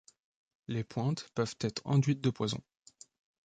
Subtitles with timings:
[0.67, 2.59] Les pointes peuvent être enduites de poison.